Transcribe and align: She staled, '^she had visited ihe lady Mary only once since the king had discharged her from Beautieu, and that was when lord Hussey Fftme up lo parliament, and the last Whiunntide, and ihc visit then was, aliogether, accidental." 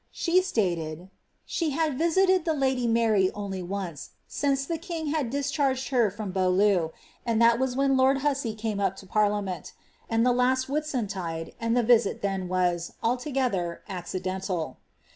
She 0.11 0.41
staled, 0.41 1.09
'^she 1.47 1.73
had 1.73 1.95
visited 1.95 2.49
ihe 2.49 2.57
lady 2.57 2.87
Mary 2.87 3.29
only 3.35 3.61
once 3.61 4.09
since 4.27 4.65
the 4.65 4.79
king 4.79 5.13
had 5.13 5.29
discharged 5.29 5.89
her 5.89 6.09
from 6.09 6.31
Beautieu, 6.31 6.89
and 7.23 7.39
that 7.39 7.59
was 7.59 7.75
when 7.75 7.95
lord 7.95 8.21
Hussey 8.25 8.55
Fftme 8.55 8.83
up 8.83 8.97
lo 8.99 9.07
parliament, 9.07 9.73
and 10.09 10.25
the 10.25 10.33
last 10.33 10.65
Whiunntide, 10.67 11.53
and 11.59 11.77
ihc 11.77 11.85
visit 11.85 12.23
then 12.23 12.47
was, 12.47 12.93
aliogether, 13.03 13.81
accidental." 13.87 14.77